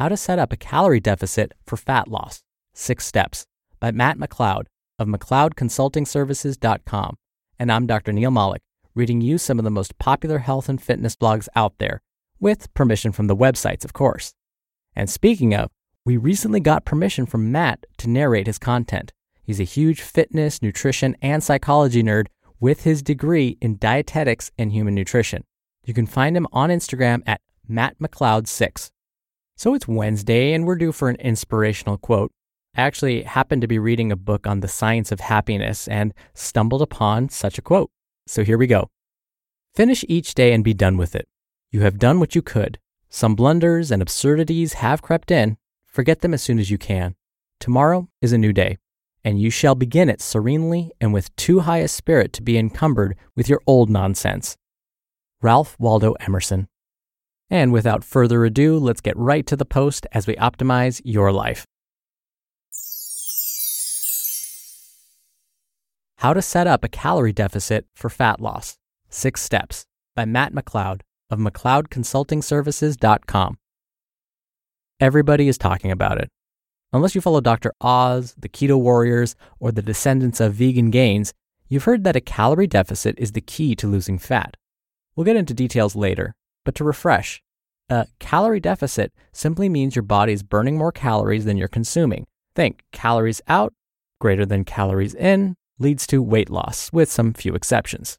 [0.00, 3.44] How to Set Up a Calorie Deficit for Fat Loss Six Steps
[3.80, 4.62] by Matt McLeod
[4.98, 7.16] of McLeodConsultingServices.com.
[7.58, 8.14] And I'm Dr.
[8.14, 8.62] Neil Malik,
[8.94, 12.00] reading you some of the most popular health and fitness blogs out there,
[12.40, 14.32] with permission from the websites, of course.
[14.96, 15.68] And speaking of,
[16.06, 19.12] we recently got permission from Matt to narrate his content.
[19.42, 24.94] He's a huge fitness, nutrition, and psychology nerd with his degree in dietetics and human
[24.94, 25.44] nutrition.
[25.84, 28.92] You can find him on Instagram at mattmcleod6.
[29.60, 32.32] So it's Wednesday and we're due for an inspirational quote.
[32.74, 36.80] I actually happened to be reading a book on the science of happiness and stumbled
[36.80, 37.90] upon such a quote.
[38.26, 38.88] So here we go.
[39.74, 41.28] Finish each day and be done with it.
[41.70, 42.78] You have done what you could.
[43.10, 45.58] Some blunders and absurdities have crept in.
[45.84, 47.14] Forget them as soon as you can.
[47.58, 48.78] Tomorrow is a new day,
[49.24, 53.14] and you shall begin it serenely and with too high a spirit to be encumbered
[53.36, 54.56] with your old nonsense.
[55.42, 56.69] Ralph Waldo Emerson.
[57.50, 61.64] And without further ado, let's get right to the post as we optimize your life.
[66.18, 68.76] How to Set Up a Calorie Deficit for Fat Loss
[69.08, 71.00] Six Steps by Matt McLeod
[71.30, 73.56] of McLeodConsultingServices.com.
[75.00, 76.28] Everybody is talking about it.
[76.92, 77.72] Unless you follow Dr.
[77.80, 81.32] Oz, the Keto Warriors, or the descendants of vegan gains,
[81.68, 84.58] you've heard that a calorie deficit is the key to losing fat.
[85.16, 86.34] We'll get into details later,
[86.64, 87.42] but to refresh,
[87.88, 92.26] a calorie deficit simply means your body is burning more calories than you're consuming.
[92.54, 93.72] Think calories out
[94.20, 98.18] greater than calories in leads to weight loss, with some few exceptions.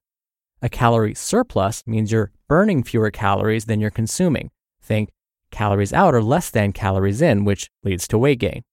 [0.62, 4.50] A calorie surplus means you're burning fewer calories than you're consuming.
[4.81, 5.09] Think
[5.52, 8.63] calories out are less than calories in, which leads to weight gain.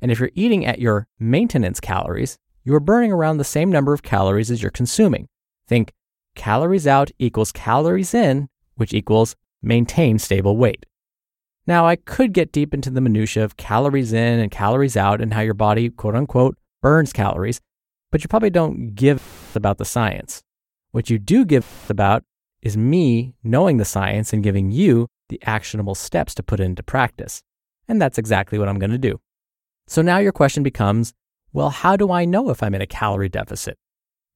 [0.00, 3.92] And if you're eating at your maintenance calories, you are burning around the same number
[3.92, 5.28] of calories as you're consuming.
[5.68, 5.92] Think
[6.34, 10.86] calories out equals calories in, which equals maintain stable weight.
[11.66, 15.32] Now, I could get deep into the minutia of calories in and calories out and
[15.32, 17.60] how your body, quote unquote, burns calories,
[18.12, 20.42] but you probably don't give about the science.
[20.92, 22.22] What you do give about
[22.60, 27.42] is me knowing the science and giving you the actionable steps to put into practice.
[27.88, 29.20] And that's exactly what I'm going to do.
[29.86, 31.12] So now your question becomes
[31.52, 33.78] well, how do I know if I'm in a calorie deficit?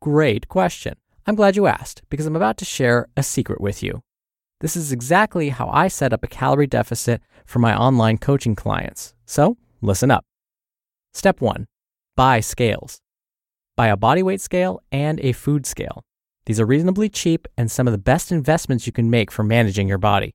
[0.00, 0.94] Great question.
[1.26, 4.02] I'm glad you asked because I'm about to share a secret with you.
[4.60, 9.14] This is exactly how I set up a calorie deficit for my online coaching clients.
[9.24, 10.24] So listen up.
[11.14, 11.66] Step one
[12.16, 13.00] buy scales
[13.78, 16.02] buy a body weight scale and a food scale.
[16.46, 19.86] These are reasonably cheap and some of the best investments you can make for managing
[19.86, 20.34] your body.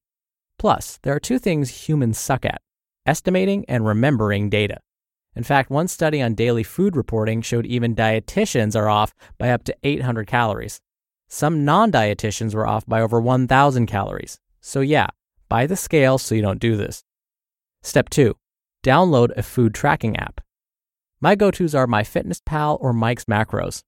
[0.57, 2.61] Plus, there are two things humans suck at
[3.05, 4.77] estimating and remembering data.
[5.35, 9.65] In fact, one study on daily food reporting showed even dietitians are off by up
[9.65, 10.79] to 800 calories.
[11.33, 14.39] Some non dietitians were off by over 1,000 calories.
[14.61, 15.07] So, yeah,
[15.49, 17.03] buy the scale so you don't do this.
[17.81, 18.37] Step two
[18.83, 20.41] download a food tracking app.
[21.19, 23.81] My go tos are MyFitnessPal or Mike's Macros.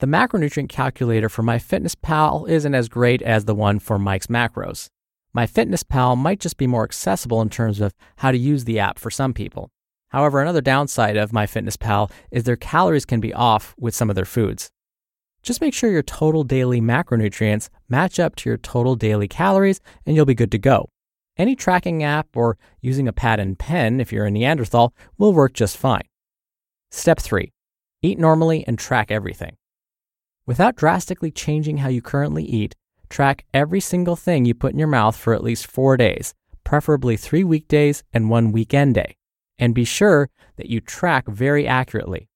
[0.00, 4.90] The macronutrient calculator for MyFitnessPal isn't as great as the one for Mike's Macros.
[5.34, 9.10] MyFitnessPal might just be more accessible in terms of how to use the app for
[9.10, 9.70] some people.
[10.08, 14.26] However, another downside of MyFitnessPal is their calories can be off with some of their
[14.26, 14.70] foods.
[15.42, 20.14] Just make sure your total daily macronutrients match up to your total daily calories and
[20.14, 20.88] you'll be good to go.
[21.36, 25.52] Any tracking app or using a pad and pen if you're a Neanderthal will work
[25.52, 26.04] just fine.
[26.90, 27.50] Step 3
[28.02, 29.56] Eat normally and track everything.
[30.46, 32.74] Without drastically changing how you currently eat,
[33.08, 36.34] track every single thing you put in your mouth for at least four days,
[36.64, 39.16] preferably three weekdays and one weekend day.
[39.58, 42.28] And be sure that you track very accurately.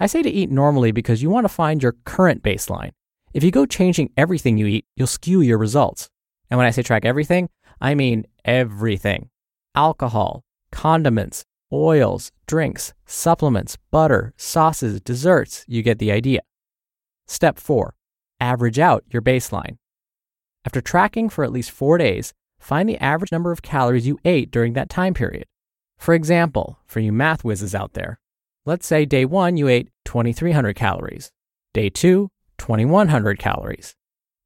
[0.00, 2.90] I say to eat normally because you want to find your current baseline.
[3.32, 6.08] If you go changing everything you eat, you'll skew your results.
[6.50, 7.48] And when I say track everything,
[7.80, 9.30] I mean everything.
[9.76, 15.64] alcohol, condiments, oils, drinks, supplements, butter, sauces, desserts.
[15.66, 16.40] You get the idea.
[17.26, 17.94] Step 4.
[18.40, 19.78] Average out your baseline.
[20.64, 24.50] After tracking for at least four days, find the average number of calories you ate
[24.50, 25.46] during that time period.
[25.98, 28.18] For example, for you math whizzes out there,
[28.66, 31.30] let's say day one you ate 2,300 calories,
[31.72, 33.94] day two, 2,100 calories,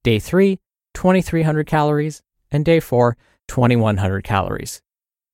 [0.03, 0.59] day three,
[0.95, 3.17] 2,300 calories, and day four,
[3.49, 4.83] 2,100 calories.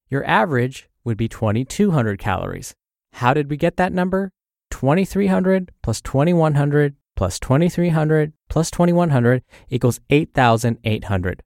[0.09, 2.75] Your average would be 2,200 calories.
[3.15, 4.33] How did we get that number?
[4.71, 11.43] 2,300 plus 2,100 plus 2,300 plus 2,100 equals 8,800.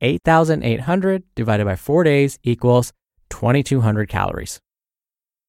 [0.00, 2.92] 8,800 divided by four days equals
[3.28, 4.60] 2,200 calories.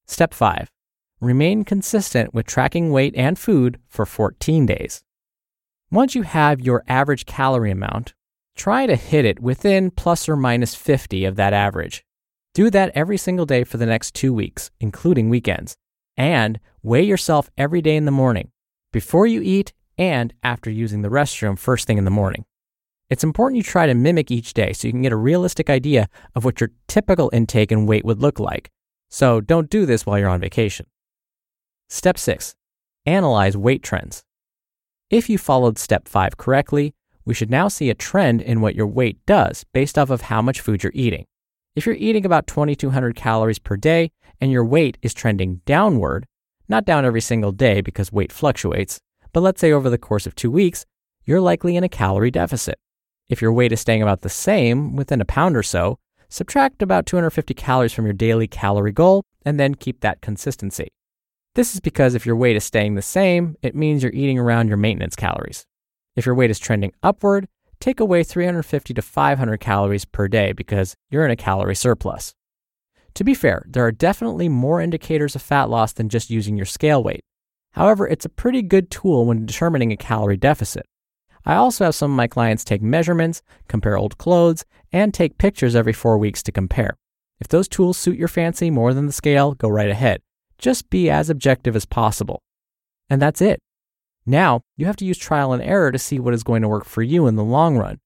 [0.06, 0.70] Step 5.
[1.22, 5.04] Remain consistent with tracking weight and food for 14 days.
[5.92, 8.16] Once you have your average calorie amount,
[8.56, 12.04] try to hit it within plus or minus 50 of that average.
[12.56, 15.78] Do that every single day for the next two weeks, including weekends.
[16.18, 18.50] And weigh yourself every day in the morning
[18.92, 22.46] before you eat and after using the restroom first thing in the morning.
[23.12, 26.10] It's important you try to mimic each day so you can get a realistic idea
[26.34, 28.72] of what your typical intake and weight would look like.
[29.12, 30.88] So don't do this while you're on vacation.
[31.94, 32.56] Step 6.
[33.06, 34.24] Analyze weight trends.
[35.10, 36.96] If you followed step 5 correctly,
[37.26, 40.42] we should now see a trend in what your weight does based off of how
[40.42, 41.26] much food you're eating.
[41.76, 46.26] If you're eating about 2200 calories per day and your weight is trending downward,
[46.70, 49.02] not down every single day because weight fluctuates,
[49.34, 50.86] but let's say over the course of two weeks,
[51.26, 52.80] you're likely in a calorie deficit.
[53.28, 56.00] If your weight is staying about the same, within a pound or so,
[56.30, 60.88] subtract about 250 calories from your daily calorie goal and then keep that consistency.
[61.54, 64.70] This is because if your weight is staying the same, it means you're eating around
[64.70, 65.66] your maintenance calories.
[66.16, 67.50] If your weight is trending upward,
[67.82, 72.34] take away 350 to 500 calories per day because you're in a calorie surplus.
[73.16, 76.66] To be fair, there are definitely more indicators of fat loss than just using your
[76.66, 77.26] scale weight.
[77.72, 80.86] However, it's a pretty good tool when determining a calorie deficit.
[81.46, 84.64] I also have some of my clients take measurements, compare old clothes,
[84.94, 86.98] and take pictures every four weeks to compare.
[87.42, 90.22] If those tools suit your fancy more than the scale, go right ahead.
[90.62, 92.44] Just be as objective as possible.
[93.10, 93.60] And that's it.
[94.28, 96.86] Now, you have to use trial and error to see what is going to work
[96.86, 98.00] for you in the long run.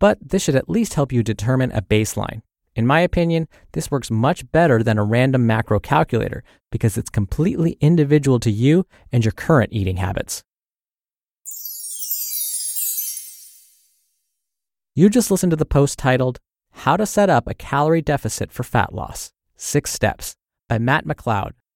[0.00, 2.42] But this should at least help you determine a baseline.
[2.74, 6.42] In my opinion, this works much better than a random macro calculator
[6.72, 10.42] because it's completely individual to you and your current eating habits.
[14.96, 16.40] You just listened to the post titled,
[16.72, 20.34] How to Set Up a Calorie Deficit for Fat Loss Six Steps
[20.68, 21.52] by Matt McLeod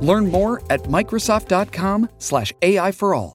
[0.00, 3.34] Learn more at Microsoft.com/slash AI for all.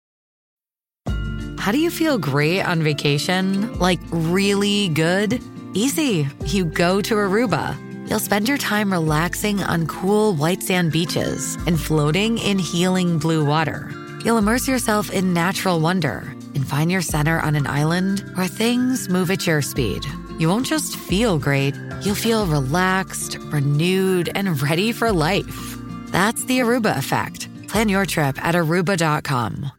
[1.64, 3.80] How do you feel great on vacation?
[3.80, 5.42] Like really good?
[5.74, 6.28] Easy.
[6.46, 7.78] You go to Aruba.
[8.10, 13.46] You'll spend your time relaxing on cool white sand beaches and floating in healing blue
[13.46, 13.90] water.
[14.26, 19.08] You'll immerse yourself in natural wonder and find your center on an island where things
[19.08, 20.06] move at your speed.
[20.38, 25.73] You won't just feel great, you'll feel relaxed, renewed, and ready for life.
[26.14, 27.50] That's the Aruba effect.
[27.68, 29.72] Plan your trip at aruba.com.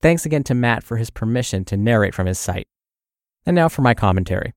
[0.00, 2.66] Thanks again to Matt for his permission to narrate from his site.
[3.44, 4.54] And now for my commentary.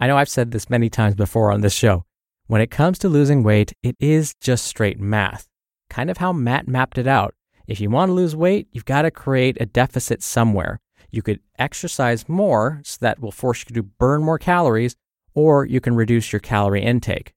[0.00, 2.04] I know I've said this many times before on this show.
[2.46, 5.46] When it comes to losing weight, it is just straight math.
[5.90, 7.34] Kind of how Matt mapped it out.
[7.66, 10.80] If you want to lose weight, you've got to create a deficit somewhere.
[11.10, 14.96] You could exercise more, so that will force you to burn more calories,
[15.34, 17.34] or you can reduce your calorie intake.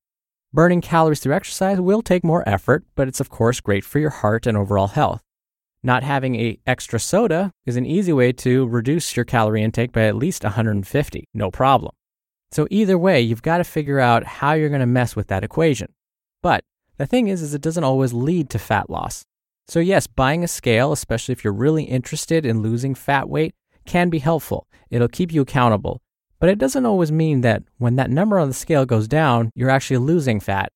[0.54, 4.10] Burning calories through exercise will take more effort, but it's of course great for your
[4.10, 5.22] heart and overall health.
[5.82, 10.02] Not having a extra soda is an easy way to reduce your calorie intake by
[10.02, 11.94] at least 150, no problem.
[12.52, 15.46] So either way, you've got to figure out how you're going to mess with that
[15.46, 15.94] equation.
[16.44, 16.66] But
[16.98, 19.24] the thing is is it doesn't always lead to fat loss.
[19.70, 23.56] So yes, buying a scale, especially if you're really interested in losing fat weight,
[23.86, 24.68] can be helpful.
[24.90, 26.02] It'll keep you accountable.
[26.42, 29.70] But it doesn't always mean that when that number on the scale goes down, you're
[29.70, 30.72] actually losing fat.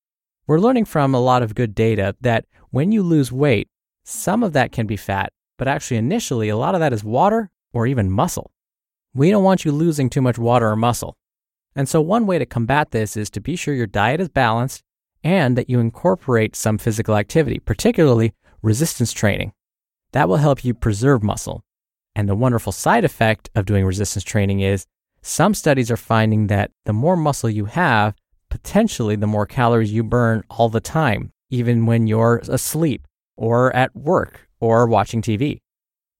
[0.46, 3.68] We're learning from a lot of good data that when you lose weight,
[4.04, 7.50] some of that can be fat, but actually, initially, a lot of that is water
[7.72, 8.52] or even muscle.
[9.12, 11.16] We don't want you losing too much water or muscle.
[11.74, 14.84] And so, one way to combat this is to be sure your diet is balanced
[15.24, 19.52] and that you incorporate some physical activity, particularly resistance training.
[20.12, 21.64] That will help you preserve muscle.
[22.14, 24.86] And the wonderful side effect of doing resistance training is
[25.26, 28.14] some studies are finding that the more muscle you have,
[28.48, 33.06] potentially the more calories you burn all the time, even when you're asleep
[33.36, 35.58] or at work or watching TV.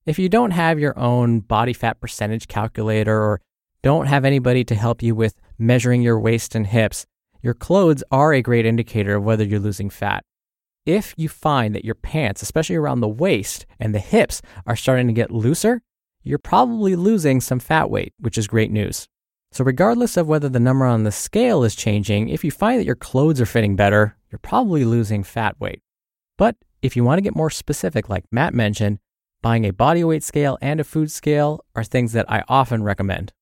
[0.07, 3.41] If you don't have your own body fat percentage calculator or
[3.83, 7.07] don't have anybody to help you with measuring your waist and hips,
[7.43, 10.25] your clothes are a great indicator of whether you're losing fat.
[10.85, 15.07] If you find that your pants, especially around the waist and the hips, are starting
[15.07, 15.81] to get looser,
[16.26, 19.06] you're probably losing some fat weight, which is great news.
[19.52, 22.85] So, regardless of whether the number on the scale is changing, if you find that
[22.85, 25.80] your clothes are fitting better, you're probably losing fat weight.
[26.37, 28.99] But if you want to get more specific, like Matt mentioned,
[29.40, 33.33] buying a body weight scale and a food scale are things that I often recommend.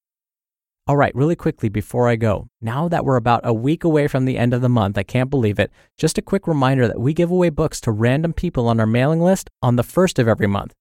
[0.87, 4.27] All right, really quickly before I go, now that we're about a week away from
[4.27, 7.15] the end of the month, I can't believe it, just a quick reminder that we
[7.15, 10.47] give away books to random people on our mailing list on the first of every
[10.47, 10.75] month.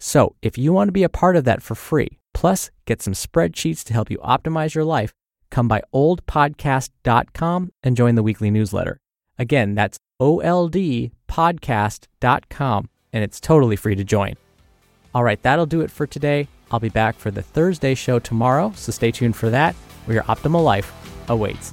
[0.00, 3.12] So if you want to be a part of that for free, plus get some
[3.12, 5.12] spreadsheets to help you optimize your life,
[5.50, 8.98] come by oldpodcast.com and join the weekly newsletter.
[9.38, 14.36] Again, that's oldpodcast.com, and it's totally free to join.
[15.14, 16.48] All right, that'll do it for today.
[16.70, 19.74] I'll be back for the Thursday show tomorrow, so stay tuned for that,
[20.06, 20.90] where your optimal life
[21.28, 21.72] awaits.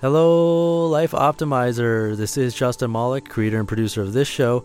[0.00, 2.16] Hello, Life Optimizer.
[2.16, 4.64] This is Justin Malik, creator and producer of this show